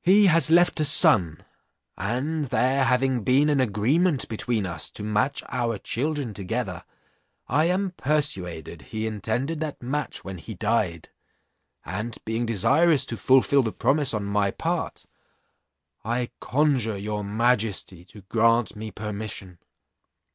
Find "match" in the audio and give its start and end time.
5.02-5.42, 9.82-10.24